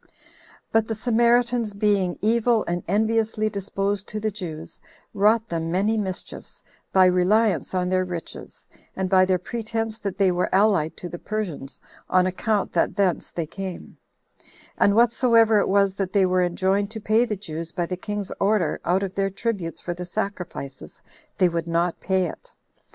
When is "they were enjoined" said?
16.14-16.90